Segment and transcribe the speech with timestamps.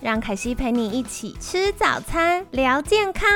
[0.00, 3.28] 让凯西陪你一起吃早餐，聊健康。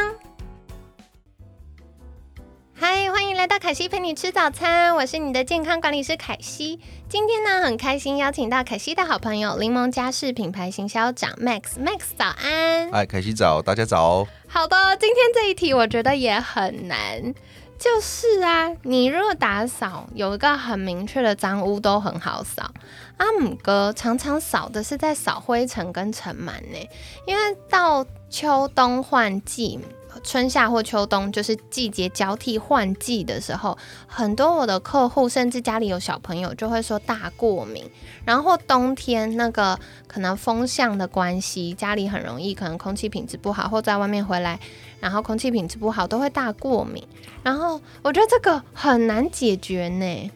[2.73, 6.79] 嗨，欢迎来到凯西陪你吃早餐，我是你的健康管理师凯西。
[7.09, 12.91] 今天呢，很开心邀请到凯西的好朋友柠檬家饰品牌行销长 Max，Max 早安。
[12.93, 14.25] 嗨，凯西早，大家早。
[14.47, 17.35] 好的，今天这一题我觉得也很难。
[17.83, 22.71] 就是啊，你如果打扫有一个很明确的脏污都很好扫。
[23.17, 26.89] 阿姆哥常常扫的是在扫灰尘跟尘螨呢，
[27.27, 29.81] 因为到秋冬换季。
[30.23, 33.77] 春夏或秋冬，就是季节交替换季的时候，
[34.07, 37.91] 很多我的客户甚至家里有小朋友就会说大过敏。
[38.27, 39.77] 然后冬天那个
[40.07, 44.61] 可能风向的关系，家里很容易可能空气品质不好，或在外面回来，
[45.01, 47.03] 然后空气品质不好都会大过敏。
[47.43, 50.31] 然后我觉得这个很难解决呢。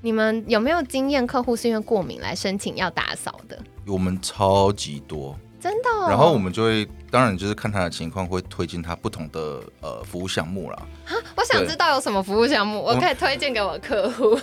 [0.00, 1.24] 你们有没有经验？
[1.26, 3.56] 客户是因为过敏来申请要打扫的？
[3.86, 5.36] 我们超级多。
[5.60, 10.82] 真的，然后我们就会，当然就是看他的情况，会推荐他不同的呃服务项目啦。
[11.06, 14.36] 啊，我想知道有什么服务项目，我可以推荐给我客户。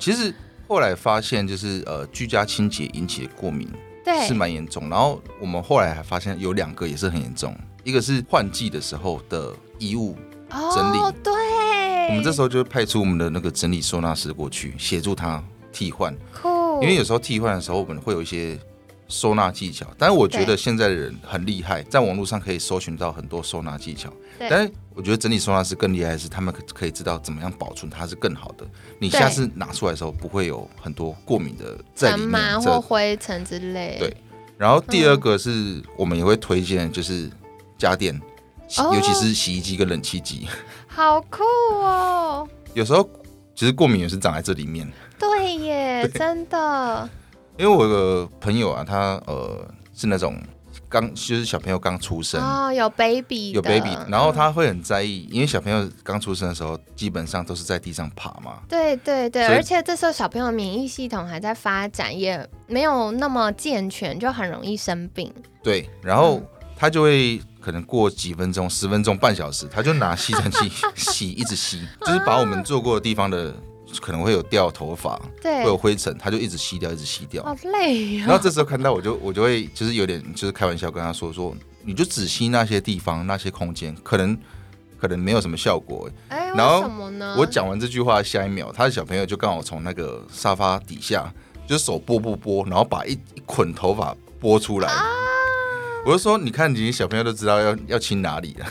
[0.00, 0.34] 其实
[0.66, 3.70] 后来发现，就是呃居家清洁引起的过敏，
[4.04, 4.90] 对，是蛮严重。
[4.90, 10.16] 然后我们后来还发现有两个也是很严重，一个是换季的时候的衣物
[10.50, 11.32] 整理，哦对，
[12.08, 16.16] 我们这时候就会派出我们的那个整理收纳师过去协助他替换。
[16.32, 16.48] 酷，
[16.82, 18.58] 因为有时候替换的时候，我们会有一些。
[19.06, 24.10] 收纳技巧，但是我觉得现在的人很厉害，在网络上可以搜寻到很多收纳技巧。
[24.38, 28.66] 但是我觉得整理收纳师更厉害的是，他们可可以知道怎么样保存它是更好的。
[28.98, 33.98] 你下次拿出来的时候，不会有很多过敏的在里面，或灰尘之类。
[33.98, 34.16] 对。
[34.56, 37.30] 然后第二个是我们也会推荐，就是
[37.76, 38.18] 家电，
[38.68, 40.46] 尤其是洗衣机跟冷气机。
[40.88, 41.42] 好酷
[41.72, 42.48] 哦！
[42.72, 43.08] 有时候
[43.54, 44.90] 其实过敏也是长在这里面。
[45.18, 47.08] 对耶，真的。
[47.56, 50.40] 因为我有个朋友啊，他呃是那种
[50.88, 58.60] 刚就是小朋友刚出生哦，有 baby 有 baby，然后他会很在意，因为小朋友刚出生的时候基本上都是在地上爬嘛。
[58.68, 65.32] 对对对，而且这时候小朋友免疫系统还在发展，也没有那么健全，就很容易生病。
[65.62, 66.42] 对，然后
[66.76, 73.54] 他就会可能过几分钟、十分钟、半小时，他就拿吸尘器 吸，一直吸，就是把我们坐过的地方的。
[74.00, 78.16] 可能会有掉头发，对，会有灰尘，他就一直吸掉，一直吸掉，好累。
[78.18, 81.54] 然后这时候看到我就我就会就是有点就是开玩笑跟他说说，
[81.84, 84.36] 你就只吸那些地方那些空间，可能
[85.00, 86.10] 可能没有什么效果。
[86.26, 87.36] 哎，为什么呢？
[87.38, 91.32] 我讲完这句话，下一秒他的小朋友就刚好从那个沙发底下，
[91.64, 94.92] 就是手拨拨拨，然后把一一捆头发拨出来。
[96.06, 98.66] 我就说，你看，你小朋友都知道要要亲哪里了。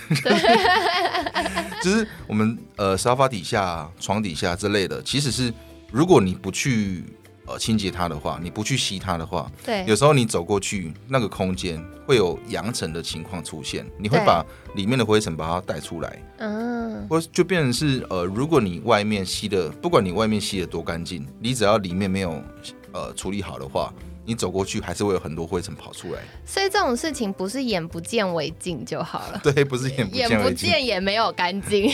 [1.82, 5.52] 就是我们呃沙发底下、床底下之类的，其实是
[5.92, 7.04] 如果你不去
[7.48, 14.46] 呃清洁它的话，你不去吸它的话，对，有时候你走过去那个空间会有扬尘的情况出现，你会把
[14.76, 22.42] 里面的灰尘把它带出来，嗯，或就变成是呃，如果你外面吸的，不管你外面吸的多干净，你只要里面没有
[22.92, 23.92] 呃处理好的话。
[24.26, 29.40] 你走过去还是会有很多灰尘跑出来，所以这种事情不是眼不见为净就好了。
[29.44, 31.92] 对，不是眼不见眼不见也没有干净。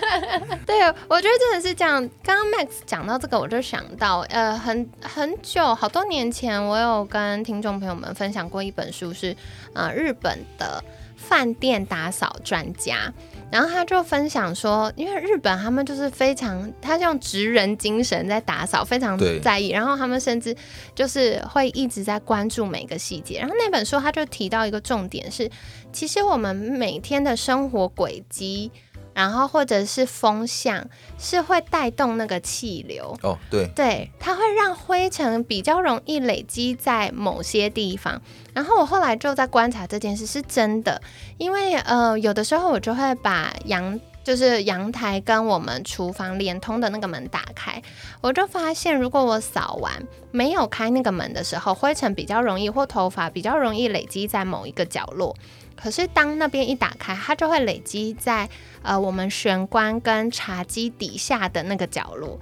[0.64, 2.08] 对，我觉得真的是这样。
[2.22, 9.36] 刚刚 Max 讲到这个，我就想到，呃，很很久好多年前，我有跟听众朋友们分享过一本书，是
[9.72, 10.82] 呃日本的
[11.16, 13.12] 饭店打扫专家。
[13.54, 19.68] 然后他就分享说，因为日本他们就是非常，他用职人精神在打扫，非常在意。
[19.68, 20.56] 然后他们甚至
[20.92, 23.38] 就是会一直在关注每个细节。
[23.38, 25.48] 然后那本书他就提到一个重点是，
[25.92, 28.72] 其实我们每天的生活轨迹。
[29.14, 30.84] 然后或者是风向
[31.20, 38.22] 是会带动那个气流哦，对对，它会让灰尘比较容易累积在某些地方。
[38.54, 41.02] 然后我后来就在观察这件事是真的，
[41.36, 47.82] 因为呃有的时候我就会把阳就是阳台跟我们厨房连通的那个门打开，
[48.22, 49.92] 我就发现如果我扫完
[50.30, 55.36] 没有开那个门的时候，灰尘比较容易或头发比较容易累积在某一个角落。
[55.76, 58.48] 可是当那边一打开，它就会累积在
[58.80, 62.40] 呃我们玄关跟茶几底下的那个角落。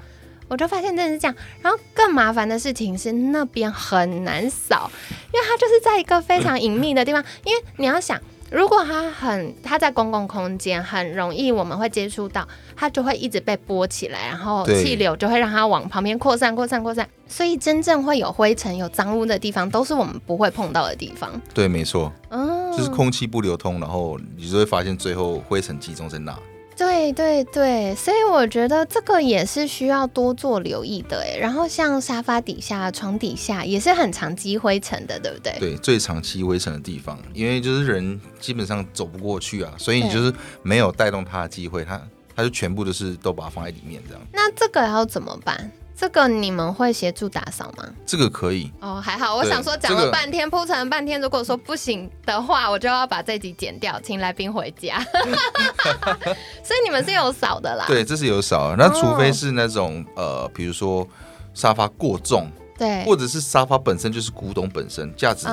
[0.52, 1.34] 我我就发现真的是这样。
[1.62, 4.90] 然后更麻烦的事情是那边很难扫，
[5.32, 7.24] 因为它就是在一个非常隐秘的地方。
[7.44, 8.20] 因为你要想。
[8.50, 12.46] 如果它很，它在公共空间很容易，我们会接触到，
[12.76, 17.08] 它就会一直被拨起来，然后气流就会让它往旁边扩散、扩散、扩散。
[17.26, 21.32] 所以真正会有灰尘、有脏污的地方，都是我们不会碰到的地方。
[21.54, 26.38] 对，没错，嗯，就是空气不流通，然后你就会发现最后灰尘集中在那。
[26.76, 31.36] 对对对，所以我觉得这个也是需要多做留意的哎。
[31.38, 35.52] 然后像沙发底下、床底下也是很常积灰尘的，对不对？
[35.58, 40.32] 对，最常积灰尘的地方，因为就是人基本上走不过去啊，所以你就是
[40.62, 42.00] 没有带动它的机会，它
[42.34, 44.22] 它就全部都是都把它放在里面这样。
[44.32, 45.70] 那这个要怎么办？
[45.94, 47.88] 这个你们会协助打扫吗？
[48.04, 49.36] 这个可以哦，还好。
[49.36, 55.00] 我想说讲了半天，铺陈了半天，如果说不行的话，我就要把这集剪掉，请来宾回家。
[56.64, 57.84] 所以你们是有扫的啦。
[57.86, 58.74] 对，这是有扫。
[58.76, 61.06] 那除非是那种呃，比如说
[61.54, 65.46] 沙发过重，对，或者是沙发本身就是古董本身价值，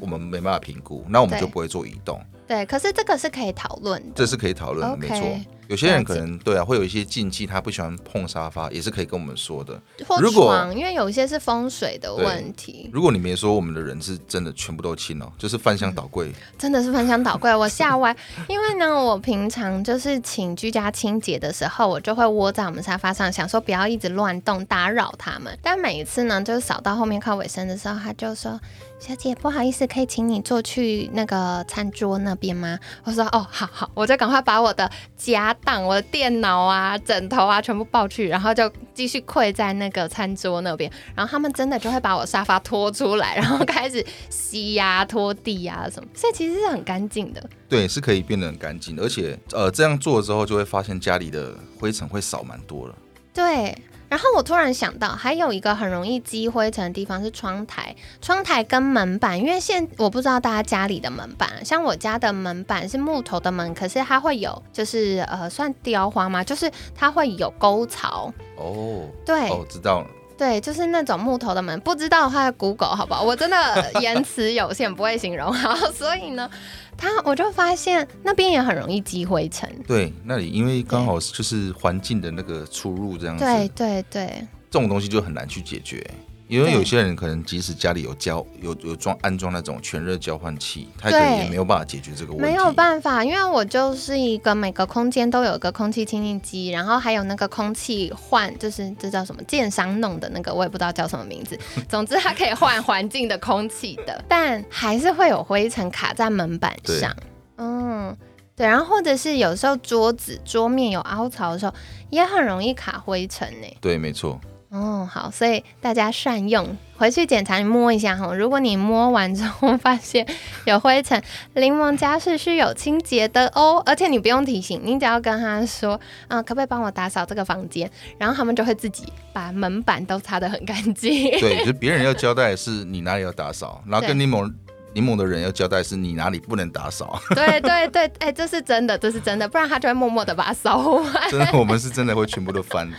[0.00, 2.20] 我们没办法评估，那我们就不会做移动。
[2.46, 5.20] 对，可是这个是可以讨论的，这是可以讨论的，没错。
[5.66, 9.80] 有些人可能对啊，会有一些禁忌，他不喜欢碰沙发，也是可以跟我们说的。
[10.20, 18.14] 如果因为有一些是风水的问题，如果你没说，我们的人是真的全部都清哦，就是翻箱倒柜， 真的是翻箱倒柜，我吓歪。
[18.46, 25.58] 因为呢，我平常就是请居家清洁的时候，我就会窝在我们沙发上，想说不要一直乱动打扰他们。
[25.62, 28.60] 但每一次呢，就是扫到后面靠尾声的时候，他就说。
[29.06, 32.78] 小姐，不好意思，可以请你坐去那个餐桌那边吗？
[33.04, 40.90] 我说哦，好好，我就赶快把我的家当、我的电脑啊、枕头啊全部抱去，然后就继续跪在那个餐桌那边。
[41.14, 47.50] 然后他们真的就会把我沙发拖出来，然后开始吸呀、拖地呀什么，所以其实是很干净的。
[47.68, 52.96] 对，是可以变得很干净，而且呃，这样做之后就会发现家里的灰尘会少蛮多了。
[53.34, 53.76] 对。
[54.14, 66.44] 然后我突然想到，还有一个很容易积灰尘的地方是窗台，窗台跟门板，因为现我不知道大家家里的门板，像我家的门板是木头的门，可是它会有就是呃算雕花吗？
[66.44, 68.32] 就是它会有沟槽。
[68.56, 70.06] 哦，对，哦，知道了。
[70.36, 73.22] 对，就是那种木头的门，不知道的话，Google 好不好？
[73.22, 73.56] 我真的
[74.02, 76.50] 言辞有限，不会形容好，所以呢，
[76.96, 79.70] 他我就发现那边也很容易积灰尘。
[79.86, 83.44] 对，那里因为刚好就是环境的那个出入这样子。
[83.44, 86.04] 对对对，这种东西就很难去解决。
[86.46, 92.46] 因为有些人可能即使家里有交有有装安装那种全热交换器，他可能也没有办法解决这个问题。
[92.46, 101.58] 没有办法，因为我就是一个每个空间都有个空气清净机，然后还有那个空气换，就是这叫什么建商弄的那个，我也不知道叫什么名字。
[101.88, 107.16] 总之它可以换环境的空气的，但还是会有灰尘卡在门板上。
[107.56, 108.14] 嗯，
[108.54, 111.72] 对，然后或者是有时候桌子桌面有凹槽的时候，
[112.10, 113.66] 也很容易卡灰尘呢。
[113.80, 114.38] 对，没错。
[114.74, 118.34] 哦，好，所以大家善用，回去检查你摸一下哈。
[118.34, 120.26] 如果你摸完之后发现
[120.64, 121.22] 有灰尘，
[121.54, 127.88] 柠檬家是需有清洁的哦，而且你不用提醒，你只要跟他说，啊，可不可以帮我打扫这个房间，
[128.18, 131.30] 然后他们就会自己把门板都擦得很干净。
[131.38, 134.52] 对， 就别人要交代是你哪里要打扫，然后跟柠檬
[134.92, 137.20] 柠檬的人要交代是你哪里不能打扫。
[137.32, 141.12] 对对对，哎，这是真的，这是真的，不然他就会默默的把它扫完。
[141.30, 142.90] 真的，我们是真的会全部都翻。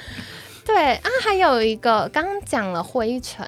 [0.66, 3.46] 对啊，还有一个刚刚讲了灰尘，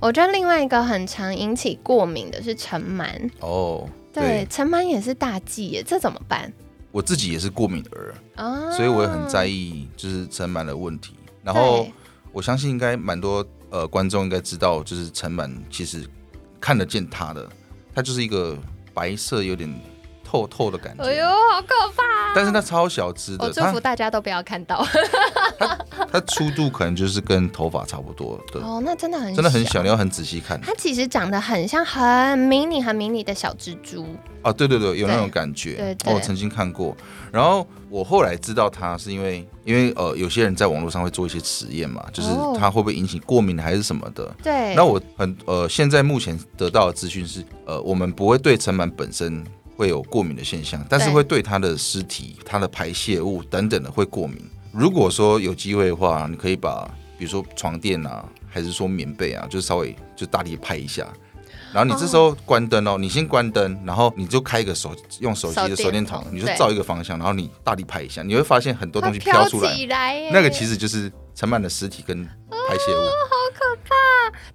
[0.00, 3.88] 我觉得另外一个很常引起过敏的是尘螨哦。
[4.12, 6.52] 对，尘螨也是大忌耶，这怎么办？
[6.90, 11.14] 我自己也是过敏的人啊，所以我也很在意就是尘螨的问题。
[11.44, 11.86] 然后
[12.32, 16.04] 我相信应该蛮多呃观众应该知道，就是尘螨其实
[16.60, 17.48] 看得见它的，
[17.94, 18.58] 它就是一个
[18.92, 19.72] 白色有点。
[20.26, 22.02] 透透的感觉，哎呦，好可怕！
[22.34, 24.84] 但是它超小只的，我祝福大家都不要看到。
[25.58, 25.78] 它
[26.12, 30.60] 它粗度可能就是跟头发差不多的哦，那真的很真的很小，你要很仔细看。
[30.60, 34.04] 它其实长得很像很迷你、很迷你的小蜘蛛
[34.42, 35.94] 哦，对对对，有那种感觉。
[35.98, 36.96] 对，我曾经看过。
[37.32, 42.28] 然后我后来知道它是因为，因为呃，有些人在网络上会做一些实验嘛，就是
[42.58, 44.34] 它会不会引起过敏还是什么的。
[44.42, 44.74] 对。
[44.74, 49.44] 那我很呃，现在目前得到的资讯是，呃，我们不会对尘螨本身。
[49.76, 54.38] 会有过敏的现象，但是会对它的尸体、它的排泄物等等的会过敏。
[54.72, 61.06] 如果说有机会的话，你可以把比如说床垫啊，还是说棉被啊，就稍微就大力拍一下。
[61.72, 73.00] 然后你这时候关灯哦，你先关灯，然后你就开一个手用手机的手电筒，你就照一个方向，然后你大力拍一下，你会发现很多东西飘出来，那个其实就是陈满的尸体跟排泄物。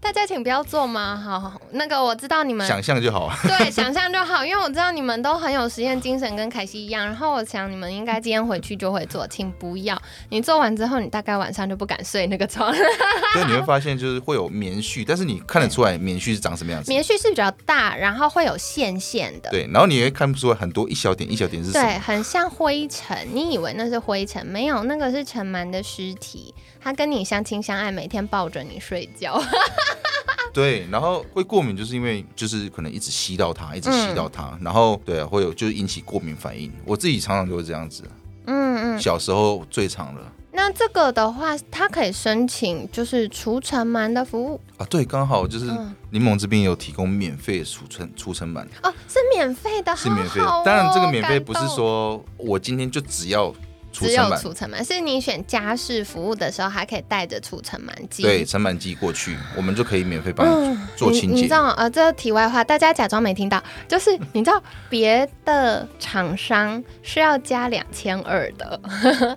[0.02, 1.16] 大家请不要做吗？
[1.16, 3.32] 好，那个我知道你们想象就好。
[3.48, 7.06] 对，想象就好，因为我知道你们都很有实验精神，跟凯西一样。
[7.06, 10.00] 然后我想你们应该今天回去就会做，请不要。
[10.30, 12.74] 你做完之后，你大概晚上就不敢睡那个床。
[12.74, 16.92] 对， 你会发现就是会有棉絮，但是你看得出来棉絮是长什么样子？
[16.92, 19.52] 棉絮是比较大，然后会有线线的。
[19.52, 21.86] 对，然后你会看不出来很多一小点一小点是什么？
[21.86, 23.16] 对，很像灰尘。
[23.32, 24.44] 你以为那是灰尘？
[24.46, 26.54] 没有，那个是尘螨的尸体。
[26.84, 29.42] 他跟你相亲相爱，每天抱着你睡觉。
[30.52, 36.70] 对，然后会过敏，就是因为就是可能一直吸到它，一直吸到它，然后对啊，会有就是引起过敏反应。
[36.84, 38.04] 我自己常常就是这样子。
[38.48, 39.00] 嗯嗯。
[39.00, 40.22] 小时候最长了。
[40.52, 44.86] 那这个的话，它可以申请就是除尘螨的服务啊？
[44.90, 45.68] 对，刚好就是
[46.10, 50.42] 柠檬这边有提供免费除尘除尘螨哦，是免费的，是免费。
[50.66, 53.54] 当然，这个免费不是说我今天就只要。
[53.92, 58.24] 只有除尘螨，是你选家事服务的时候，还可以带着除尘螨机。
[58.24, 61.36] 对，尘螨机过去，我们就可以免费帮你做清洁。
[61.36, 68.80] 你知道呃，这题外话，大家假装没听到，就是你知道别的厂商是要加两千二的。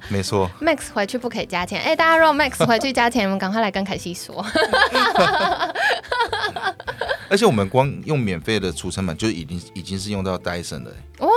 [0.08, 1.80] 没错， Max 回去不可以加钱。
[1.82, 4.44] 哎，大家如果 Max 回去加钱，你们赶快来跟凯西说。
[7.28, 11.28] 而且我们光用免费的除尘螨，就已经已经是用到 Dyson 的哦。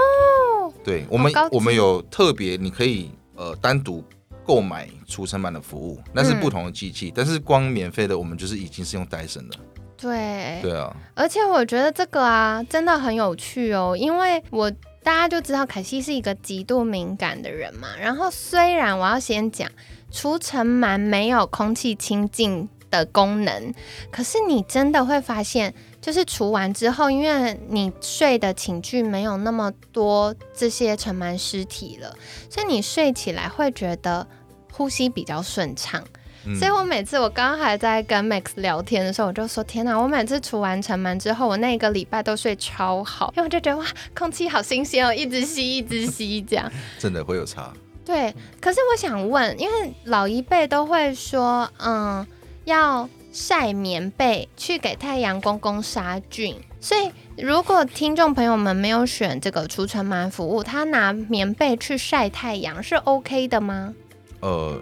[0.87, 4.01] 对我们，我们有特别，你可以呃单独
[4.45, 7.11] 购买除尘螨的服务，那是不同的机器。
[7.13, 9.57] 但是光免费的，我们就是已经是用戴森的。
[9.97, 10.95] 对，对啊。
[11.13, 14.71] 而且我觉得这个啊，真的很有趣哦，因为我
[15.03, 17.89] 大家就知道凯西是一个极度敏感的人嘛。
[17.99, 19.69] 然后虽然我要先讲
[20.09, 23.73] 除尘螨没有空气清净的功能，
[24.09, 25.73] 可是你真的会发现。
[26.07, 32.15] 就是除完之后，因为你睡的寝具没有那么多这些尘螨尸体了，
[32.49, 34.25] 所以你睡起来会觉得
[34.71, 36.01] 呼吸比较顺畅。
[36.57, 39.99] 所以我每次我刚刚还在跟 Max 聊天的时候，我就说：天哪！
[39.99, 43.85] 我每次除完尘螨之后，我那个礼拜都睡超好，因为我就觉得哇，
[44.17, 47.73] 空气好新鲜哦，一直吸，一直吸，这样 真的会有差。
[48.05, 52.25] 对，可是我想问，因为老一辈都会说，嗯，
[52.63, 53.09] 要。
[53.37, 63.93] 晒棉被去给太阳公公杀菌，所以如果听众朋友们没有选这个除尘螨服务，他拿棉被去晒太阳是 OK 的吗？
[64.39, 64.81] 呃，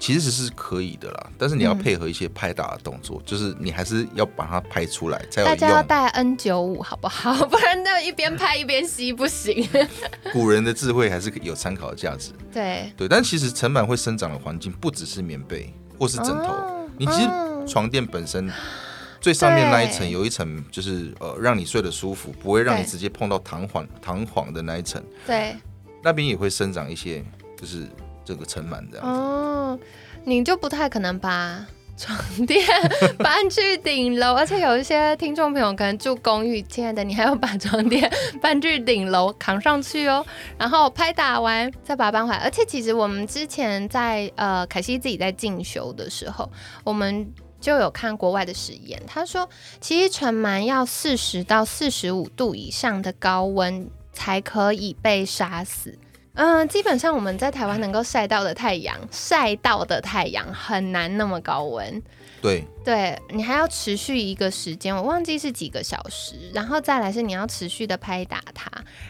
[0.00, 7.32] 其实是可以的啦，但是你要配合一些拍打的动作，就是你还是要把它拍出来才有大家要带 N 九五好不好？
[7.46, 9.64] 不然那一边拍一边吸不行。
[10.34, 12.32] 古人的智慧还是有参考的价值。
[12.52, 16.52] 对对，但其实尘螨会生长的环境不只是棉被或是枕头，
[16.98, 17.51] 你其实。
[17.66, 18.50] 床垫本身
[19.20, 25.00] 最上面那一层有一层，就是呃，让你睡得舒服，不会让你直接碰到弹簧弹簧的那一层。
[25.24, 25.56] 对，
[26.02, 27.22] 那边也会生长一些，
[27.56, 27.86] 就是
[28.24, 29.06] 这个尘螨这样。
[29.06, 29.78] 哦，
[30.24, 31.64] 你就不太可能把
[31.96, 32.66] 床垫
[33.16, 40.26] 搬去顶楼，而且有一些听众朋友可能住公寓，亲爱的，你还要把床垫搬去顶楼扛上去哦，
[40.58, 42.38] 然后拍打完再把它搬回来。
[42.38, 46.50] 而且其实我们之前在呃凯西自己在进修的时候，
[46.82, 47.32] 我们。
[47.62, 49.48] 就有看国外的实验，他说，
[49.80, 55.96] 其实尘螨要四十到四十五度以上的高温才可以被杀死。
[56.34, 62.02] 嗯，基本上我们在台湾能够晒到的太阳，晒到的太阳很难那么高温。
[62.40, 68.68] 对，对你还要持续一个时间，我忘记是几个小时，然后再来是你要持续的拍打它，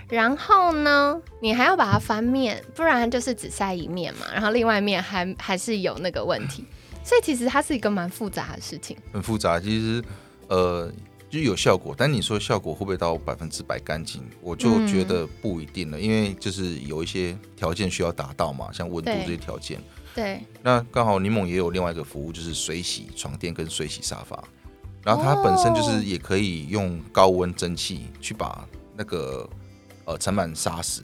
[0.09, 6.67] 然后呢，你还要把它翻面，不然就是只晒一面嘛，然后另外一面还还是有那个问题。
[7.05, 9.59] 所以其实它是一个蛮复杂的事情，很复杂。
[9.61, 10.03] 其实，
[10.49, 10.91] 呃，
[11.29, 14.23] 就有效果，但你说效果会不会到百分之百干净？
[14.41, 19.81] 我就觉得不一定了，因为就是有一些条件需要达到嘛，像温度这些条件。
[20.15, 20.41] 对。
[20.63, 24.43] 那刚好柠檬也有另外一个服务，就是水洗床垫跟水洗沙发，
[25.03, 29.49] 然后它本身就是也可以用高温蒸汽去把那个
[30.05, 31.03] 呃尘螨杀死。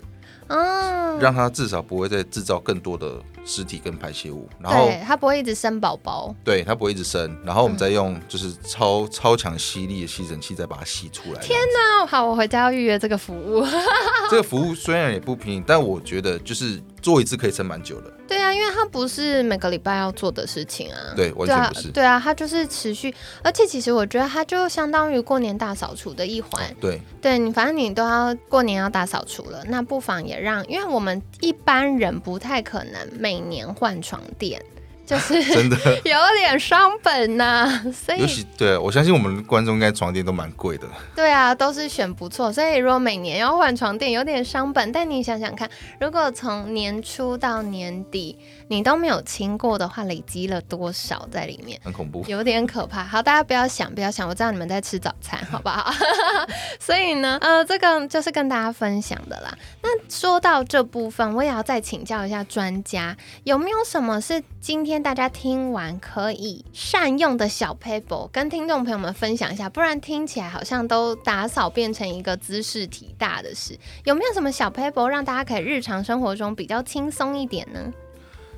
[0.48, 11.40] 嗯，让它至少不会再制造更多的尸体跟排泄物，然后它不会一直生宝宝，对，它不会一直生，然后我们再用就是超超强吸力的吸尘器再把它吸出来。
[11.40, 13.64] 天哪，好，我回家要预约这个服务。
[14.30, 18.12] 这个服务虽然也不便宜，但我觉得就是做一次可以撑蛮久的。
[18.38, 21.12] 对啊，因为它不是每个礼拜要做的事情啊。
[21.16, 21.88] 对，完全不是。
[21.88, 26.62] 对啊，它就是持续，而且其实我觉得它就相当于过年大扫除的一环。
[26.80, 34.62] 对，对你反正你都要过年要大扫除了，那不妨也让，因为我们一般人不太可能每年换床垫。
[35.08, 37.66] 就是 真的 有点伤本呐。
[37.92, 40.86] 所以，尤其对我相信我们观众应该床垫都蛮贵的。
[41.16, 42.52] 对啊，都是选不错。
[42.52, 44.92] 所以如果每年要换床垫，有点伤本。
[44.92, 48.38] 但你想想看，如果从年初到年底
[48.68, 51.80] 你都没有清过的话，累积了多少在里面？
[51.82, 53.02] 很恐怖，有点可怕。
[53.02, 55.90] 好，大家不要想，不要想，我知道你们在吃早餐，好不好？
[56.78, 59.56] 所以呢，呃，这个就是跟大家分享的啦。
[59.82, 69.68] 那说到这部分，我也要再请教一下专家，有没有什么是今天大家听完可以善用的小 paper，跟听众朋友们分享一下？
[69.68, 73.78] 不然听起来好像都打扫变成一个姿势体大的事。
[74.04, 77.92] 有没有什么小 paper 让大家可以日常生活中比较轻松一点呢？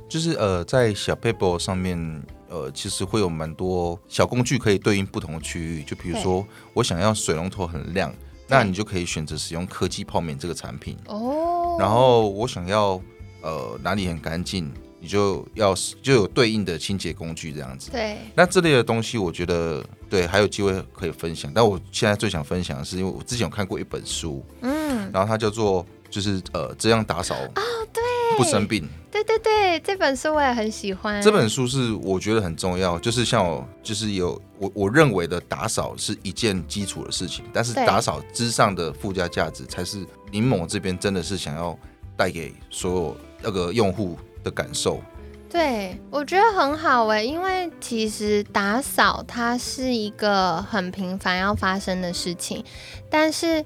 [0.08, 5.82] 就是呃，在小 paper 上面，呃，其实会有蛮多小工具可以对应不同的区域。
[5.84, 6.44] 就比如说，
[6.74, 8.12] 我想要水龙头很亮。
[8.52, 11.76] 那你就可以选择使用科技泡棉这个产品哦。
[11.78, 13.00] 然后我想要
[13.42, 14.68] 呃哪里很干净，
[15.00, 17.90] 你就要就有对应的清洁工具这样子。
[17.90, 18.18] 对。
[18.34, 21.50] 那这类的东西，我觉得对还有机会可以分享。
[21.54, 28.02] 但我现在最想分享的是，因为我之前有看过一本书，嗯，然后它叫做就是呃这样打扫哦，对，
[28.36, 28.88] 不生病。
[29.10, 31.20] 对对对，这本书我也很喜欢。
[31.20, 41.76] 这本书是我觉得很重要，就是像我，就是有我我认为的打扫是一件基础的事情，但是打扫之上的附加价值才是柠檬这边真的是想要
[42.16, 45.00] 带给所有那个用户的感受。
[45.48, 52.64] 对，我觉得很好哎，因为其实打扫它是一个很频繁要发生的事情，
[53.10, 53.64] 但是。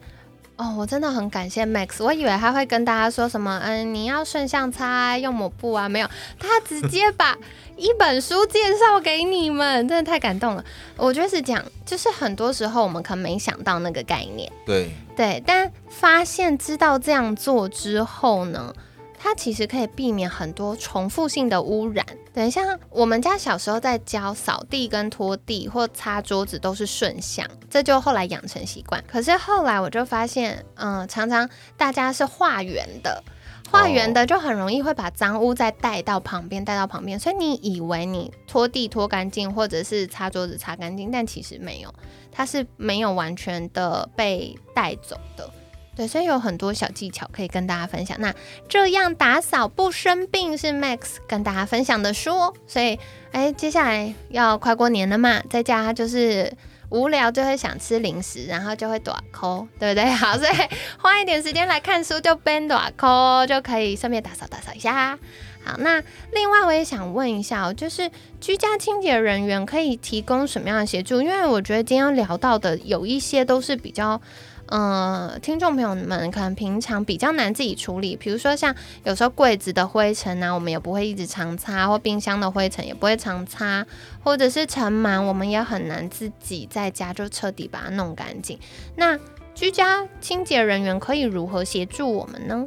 [0.57, 7.37] 哦，我真的很感谢 Max，我以为他会跟大家说什么，嗯，你要顺向擦，用抹布啊，没有，他直接把
[7.77, 10.65] 一本书介绍给你们，真的太感动了。
[10.97, 18.73] 我觉得是讲，就是很多时候我们可能没想到那个概念，对对，但发现知道这样做之后呢？
[19.19, 22.05] 它其实可以避免很多重复性的污染。
[22.33, 29.03] 等一下，我们家小时候在教扫地跟拖地或擦桌子都是顺向，这就后来养成习惯。
[29.07, 33.23] 可是后来我就发现，嗯，常常大家是画圆的，
[33.71, 37.19] 画圆的就很容易会把脏污再带到旁边，带到旁边。
[37.19, 41.95] 所以你以为你拖地拖干净，或者是擦桌子擦干净，但其实没有，
[42.33, 45.49] 它是没有完全的被带走的。
[45.97, 48.17] 对，所以有很多小技巧可以跟大家分享。
[48.21, 48.35] 那
[48.69, 52.33] 这样打扫不生病是 Max 跟大家分享的书。
[52.67, 52.99] 所以，
[53.31, 56.53] 哎，接下来要快过年了嘛，在家就是
[56.89, 60.11] 无聊就会想吃零食，然后就会短抠，对不对？
[60.11, 60.53] 好，所以
[60.99, 65.17] 花一点时间来看书就边短抠就可以顺便打扫打扫一下。
[65.65, 71.23] 好，那另外我也想问一下哦，就是居家清洁人员可以提供什么样的协助？
[71.23, 74.21] 因为我觉得今天聊到的有一些都是比较。
[74.69, 78.75] 嗯，听众朋友们可能平常比较难自己处理，比如说像
[79.05, 83.87] 有时候柜子的灰尘啊，我们也不会一直常擦，或冰箱的灰尘也不会常擦，
[84.23, 88.59] 或者是尘螨，我们也很难自己在家就彻底把它弄干净。
[88.97, 89.19] 那
[89.55, 92.65] 居家清洁人员可以如何协助我们呢？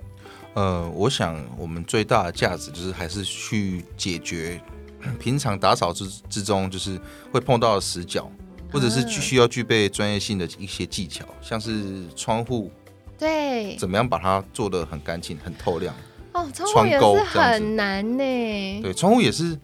[0.54, 4.62] 呃，我想我们最大的价值就是还是去解决
[5.20, 7.00] 平常打扫之之中就是
[7.32, 8.32] 会碰到的死角。
[8.72, 12.72] 或者是需要具备专业性的一些技巧，像是窗户，
[13.18, 15.96] 对，怎么样把它做的很干净、很透亮？
[16.34, 18.82] 哦，窗户也是很难呢。
[18.82, 19.58] 对，窗户也是，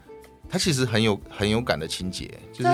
[0.49, 2.69] 它其实很有很有感的清洁，就是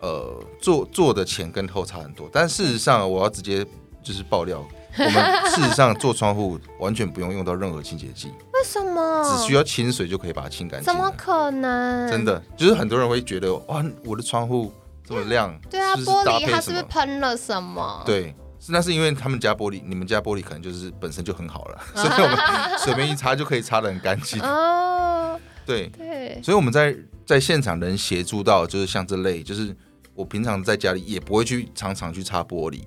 [0.00, 2.28] 呃，做做的前跟后差很多。
[2.32, 3.66] 但事实上，我要直接
[4.02, 8.28] 就是爆料， 我们事实上做窗户完全不用用到任何清洁剂。
[8.54, 9.22] 为什么？
[9.24, 10.86] 只需要清水就可以把它清干净？
[10.86, 12.10] 怎么可能？
[12.10, 14.72] 真的，就是很多人会觉得哇，我的窗户。
[15.10, 18.00] 这么亮，对啊，玻璃它是不是喷了什么？
[18.06, 18.32] 对，
[18.68, 22.38] 那是因为他们家玻璃，你们家玻璃可能就是本身就很好了， 所以我们
[22.78, 24.40] 随便一擦就可以擦的很干净。
[24.40, 26.94] 哦，对对，所以我们在
[27.26, 29.76] 在现场能协助到，就是像这类，就是
[30.14, 32.84] 我平常在家里也不会去常常去擦玻璃，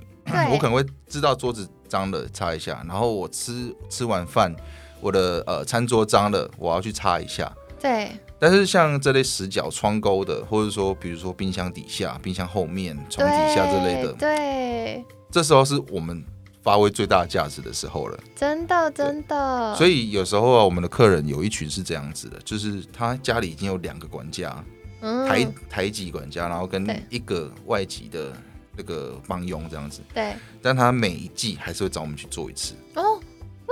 [0.50, 4.56] 我可能会知道桌子脏了擦一下，然后我吃吃完饭，
[5.02, 7.52] 我的呃餐桌脏了，我要去擦一下。
[7.82, 8.18] 对。
[8.43, 16.21] 但是像这类死角、窗钩的，或者说比如说冰箱底下、冰箱后面、床底下这类的，对，这时候是我们
[16.62, 18.19] 发挥最大价值的时候了。
[18.36, 19.73] 真的，真的。
[19.75, 24.62] 所以有时候啊，我们的客人有一群是这样子的，就是他家里已经有两个管家，
[24.99, 28.34] 台台籍管家，然后跟一个外籍的
[28.75, 30.01] 那个帮佣这样子。
[30.13, 30.34] 对。
[30.62, 32.73] 但他每一季还是会找我们去做一次。
[32.95, 33.12] 哦。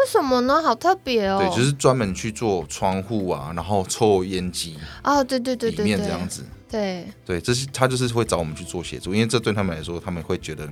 [0.02, 0.60] 为什么呢？
[0.64, 1.38] 好特别哦！
[1.40, 10.68] 对，就是专门去做窗户啊，然后抽烟机哦，对对对对，里面这样子，对对，这是他就是会找我们去做协助，因为这对他们来说，他们会觉得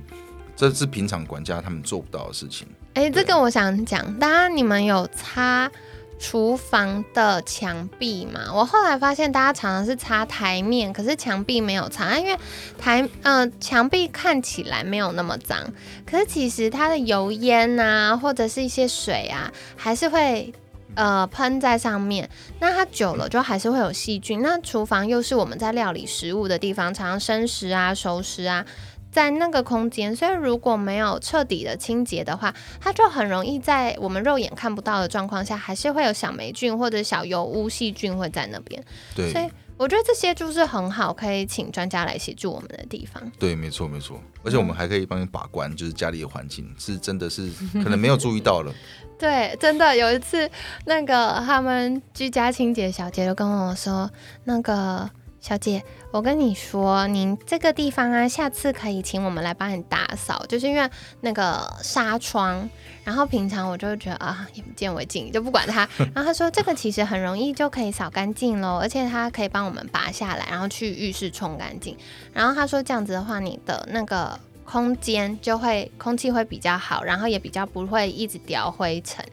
[0.56, 2.66] 这是平常管家他们做不到的事情。
[2.94, 5.70] 哎，这个我想讲，当然你们有擦
[6.20, 12.36] 厨房的墙壁嘛，我后来发现大家常常是擦台面，可是墙壁没有擦，因为
[12.78, 15.58] 台嗯墙壁看起来没有那么脏，
[16.04, 20.52] 可是其实它的油烟啊，或者是一些水啊，还是会
[20.94, 22.28] 呃喷在上面，
[22.60, 24.42] 那它久了就还是会有细菌。
[24.42, 28.64] 那厨房又是我们在料理食物的地方，常常生食啊、熟食啊。
[29.10, 38.82] 在那个空间，所以如果没有彻底的清洁的话，它就很容易在我们肉眼看不到的状况下，还是会有小霉菌或者小油污细菌会在那边。
[39.16, 43.20] 对，所以我觉得这些就是很好，可以请专家来协助我们的地方。
[43.38, 47.50] 对，没错没错，而且我们还可以帮你把关，就是家里的环境是真的是
[47.82, 48.72] 可能没有注意到了。
[49.18, 50.50] 对，真的有一次，
[50.86, 54.10] 那个他们居家清洁小姐就跟我说，
[54.44, 55.10] 那个。
[55.40, 60.88] 小姐，我跟你说，您这个地方啊，下次可以请我们来帮你打扫，就是因为
[61.22, 62.68] 那个纱窗。
[63.02, 65.88] 然后平常我就觉得啊，眼不见为净，就不管它。
[66.14, 71.96] 然后他说，这个其实很容易就可以扫干净喽，而且它可以帮我们拔下来，然后去浴室冲干净。
[72.34, 79.24] 然后他说，这样子的话，你的那个空间就会空气会比较好，然后也比较不会一直掉灰尘。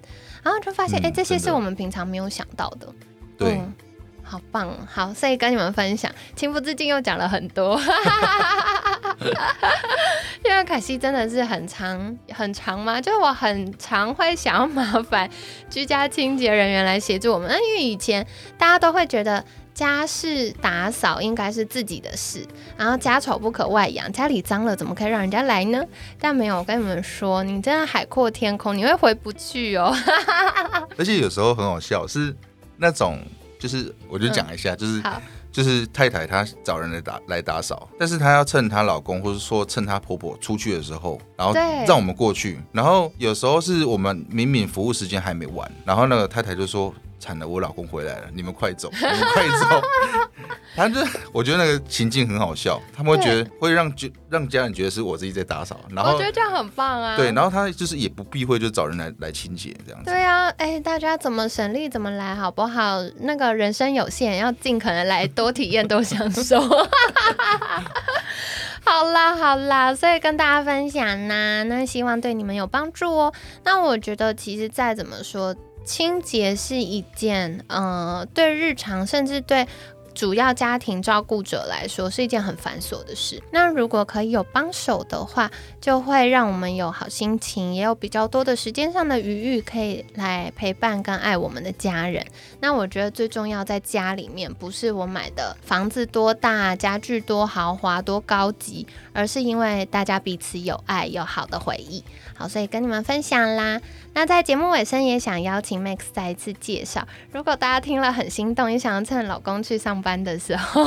[0.42, 2.88] 然后就发现，哎，这些是我们平常没有想到的。
[3.38, 3.62] 对。
[4.30, 7.80] 好棒，好，所以跟你们分享，情不自禁又讲了很多，
[10.44, 15.30] 因为凯西真的是很长很长嘛，就是我很常会想要麻烦
[15.70, 19.42] 居家清洁人员来协助我们，那因为以前大家都会觉得
[19.74, 25.82] 家事打扫应该是自己的事，然后家丑不可外扬，家里脏了怎么可以让人家来呢？
[26.20, 29.96] 但没有，我跟你们说，你真的海阔天空，你会回不去哦。
[30.98, 32.36] 而且有时候很好笑，是
[32.76, 33.20] 那种。
[33.60, 35.04] 就是我就讲一下，就是
[35.52, 41.54] 就是太太她找人来打来打扫，但是她要趁她老公或者说趁她婆婆出去的时候，然后
[41.88, 46.94] 让我们过去，然后有时候是我们明明服务时间还没完，然后那个太太就说。
[47.28, 49.82] 惨了，我老公回来了，你们快走，你们快走。
[50.76, 57.18] 反正我觉得那个情境很好笑，他们会觉得会让就让家人觉得是我自己在打扫，然后我觉得这样很棒啊。
[57.18, 60.10] 对，然后他就是也不避讳，就找人来来清洁这样子。
[60.10, 63.02] 对啊，哎，大家怎么省力怎么来，好不好？
[63.20, 66.62] 那个人生有限，要尽可能来多体验，多享受。
[68.86, 73.34] 好啦好啦，所以跟大家分享呢，那希望对你们有帮助哦。
[73.64, 75.54] 那我觉得其实再怎么说。
[75.88, 79.66] 清洁是一件，呃，对日常甚至对。
[80.18, 83.40] 主要家庭照顾者来说是一件很繁琐的事。
[83.52, 92.26] 那如果可以有帮手的话，就会让我们有好心情，也有比较多的时间上的余裕，可以来陪伴跟爱我们的家人。
[92.60, 102.04] 那我觉得最重要在家里面，不是我买的房子多大、家具多豪华、多高级，而是因为大家彼此有爱、有好的回忆。
[102.38, 103.82] 好，所以跟你们分享啦。
[104.14, 110.18] 那在节目尾声，也想邀请 Max 再一次介绍，如果大家听了很心动，也想要趁老公去上班。
[110.24, 110.84] 的时候，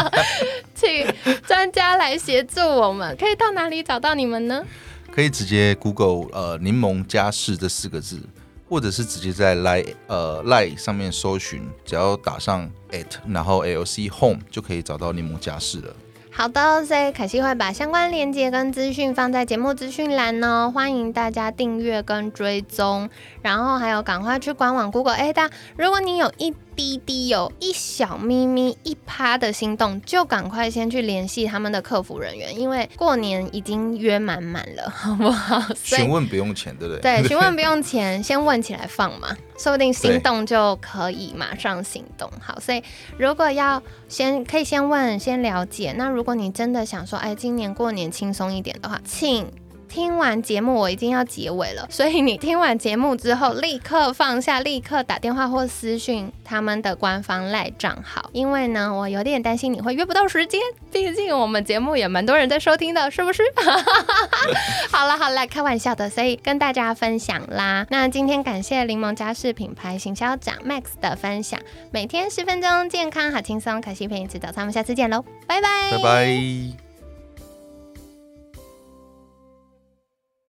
[0.74, 1.06] 请
[1.46, 4.64] 专家来协助我们，可以到哪里找到你们呢？
[5.10, 8.20] 可以直接 Google 呃柠檬家事这四个字，
[8.68, 15.94] 或者是直接在 Line 呃 Line 上面搜寻，只要打上 at 然后 LC Home 就可以找到柠檬家事了。
[16.36, 23.08] 好的，所以凯西会把相关链接跟资讯放在节目资讯栏哦，欢迎大家订阅跟追踪，
[23.40, 26.52] 然后还有赶快去官网 Google 哎，大如果你有一。
[26.76, 35.62] 滴滴有一小咪咪一趴的心动，就赶快先去联系他们的客服人员，因为过年已经约满满了， 好不好？
[35.82, 37.00] 询问不用钱，对不对？
[37.00, 42.30] 对， 询问不用钱，先问起来放嘛，说不定心动就可以马上行动。
[42.40, 42.82] 好，所以
[43.16, 49.46] 如果要先可以先问先了解，那如果你真的想说，哎，今年过年轻松一点的话，请。
[49.94, 63.44] 听完节目，我已经要结尾了，所以你听完节目之后，立刻放下，立刻打电话或私讯他们的官方赖账号，因为呢，我有点担心你会约不到时间，毕竟我们节目也蛮多人在收听的，是不是？
[64.90, 67.86] 好了好了，开玩笑的，所以跟大家分享啦。
[67.88, 71.60] 那今天感谢柠檬家饰品牌行销长 Max 的分享，
[71.92, 76.83] 每天十分钟，健康好轻松，可惜陪你吃早餐，我们下次见喽，拜拜，拜拜。